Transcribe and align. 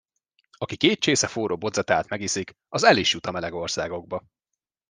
Aki 0.57 0.77
két 0.77 0.99
csésze 0.99 1.27
forró 1.27 1.57
bodzateát 1.57 2.09
megiszik, 2.09 2.57
az 2.67 2.83
el 2.83 2.97
is 2.97 3.13
jut 3.13 3.25
a 3.25 3.31
meleg 3.31 3.53
országokba! 3.53 4.23